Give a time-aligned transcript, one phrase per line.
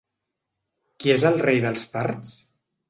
[1.03, 2.35] Qui és el rei dels parts?